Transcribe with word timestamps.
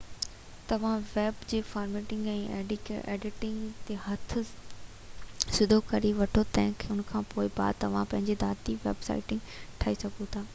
توهان 0.69 1.01
ويب 1.17 1.41
تي 1.49 1.59
formatting 1.71 2.29
۽ 2.31 2.95
editing 3.15 3.59
تي 3.89 3.97
هٿ 4.05 4.33
سڌو 5.57 5.79
ڪري 5.91 6.13
وٺو 6.21 6.45
ته 6.57 6.73
ان 6.95 7.05
کانپوءِ 7.13 7.53
بعد 7.61 7.73
۾ 7.85 7.85
توهان 7.85 8.11
پنهنجي 8.15 8.39
ذاتي 8.47 8.79
ويب 8.89 9.07
سائيٽ 9.11 9.37
ٺاهي 9.37 10.03
سگهو 10.07 10.31
ٿا 10.37 10.45